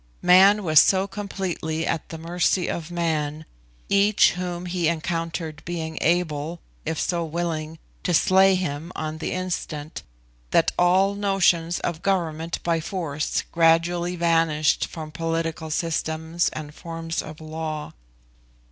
Man 0.23 0.63
was 0.63 0.79
so 0.79 1.05
completely 1.05 1.85
at 1.85 2.09
the 2.09 2.17
mercy 2.17 2.67
of 2.67 2.89
man, 2.89 3.45
each 3.87 4.31
whom 4.31 4.65
he 4.65 4.87
encountered 4.87 5.61
being 5.63 5.99
able, 6.01 6.59
if 6.85 6.99
so 6.99 7.23
willing, 7.23 7.77
to 8.01 8.11
slay 8.11 8.55
him 8.55 8.91
on 8.95 9.19
the 9.19 9.31
instant, 9.31 10.01
that 10.49 10.71
all 10.75 11.13
notions 11.13 11.79
of 11.81 12.01
government 12.01 12.63
by 12.63 12.79
force 12.79 13.43
gradually 13.51 14.15
vanished 14.15 14.87
from 14.87 15.11
political 15.11 15.69
systems 15.69 16.49
and 16.51 16.73
forms 16.73 17.21
of 17.21 17.39
law. 17.39 17.93